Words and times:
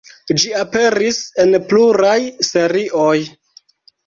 Ĝi 0.43 0.47
aperis 0.59 1.19
en 1.43 1.53
pluraj 1.67 2.17
serioj. 2.49 3.15